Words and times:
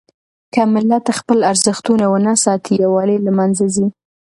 که 0.53 0.61
ملت 0.73 1.05
خپل 1.19 1.39
ارزښتونه 1.51 2.05
ونه 2.09 2.33
ساتي، 2.43 2.73
يووالی 2.83 3.17
له 3.25 3.31
منځه 3.39 3.65
ځي. 3.75 3.87